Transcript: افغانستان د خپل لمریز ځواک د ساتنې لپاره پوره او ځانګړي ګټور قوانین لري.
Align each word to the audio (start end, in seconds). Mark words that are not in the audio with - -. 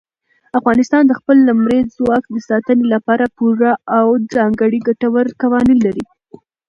افغانستان 0.59 1.03
د 1.07 1.11
خپل 1.19 1.37
لمریز 1.49 1.85
ځواک 1.97 2.23
د 2.29 2.35
ساتنې 2.49 2.85
لپاره 2.93 3.25
پوره 3.37 3.71
او 3.97 4.07
ځانګړي 4.33 4.79
ګټور 4.87 5.25
قوانین 5.41 5.77
لري. 5.85 6.05